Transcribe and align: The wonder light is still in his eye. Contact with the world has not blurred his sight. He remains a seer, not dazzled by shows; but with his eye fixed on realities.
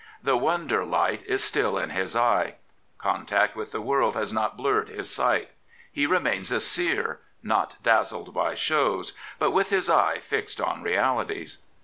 The 0.23 0.35
wonder 0.35 0.83
light 0.83 1.21
is 1.27 1.43
still 1.43 1.77
in 1.77 1.91
his 1.91 2.15
eye. 2.15 2.55
Contact 2.97 3.55
with 3.55 3.71
the 3.71 3.81
world 3.83 4.15
has 4.15 4.33
not 4.33 4.57
blurred 4.57 4.89
his 4.89 5.11
sight. 5.13 5.51
He 5.91 6.07
remains 6.07 6.51
a 6.51 6.59
seer, 6.59 7.19
not 7.43 7.75
dazzled 7.83 8.33
by 8.33 8.55
shows; 8.55 9.13
but 9.37 9.51
with 9.51 9.69
his 9.69 9.91
eye 9.91 10.17
fixed 10.17 10.59
on 10.59 10.81
realities. 10.81 11.59